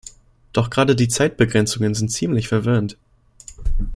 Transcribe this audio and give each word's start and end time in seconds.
Doch 0.51 0.71
gerade 0.71 0.95
die 0.95 1.09
Zeitbegrenzungen 1.09 1.93
sind 1.93 2.09
ziemlich 2.09 2.47
verwirrend. 2.47 2.97